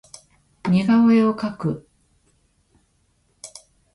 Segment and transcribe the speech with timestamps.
[0.63, 1.87] 似顔絵を描く